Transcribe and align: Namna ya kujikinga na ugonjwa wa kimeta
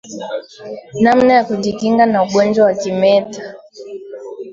Namna 1.01 1.31
ya 1.33 1.43
kujikinga 1.43 2.05
na 2.05 2.23
ugonjwa 2.23 2.65
wa 2.65 2.73
kimeta 2.81 3.41